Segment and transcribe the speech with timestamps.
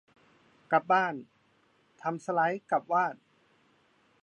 [0.71, 1.13] กลับบ้าน
[2.01, 3.15] ทำสไลด์กับวาด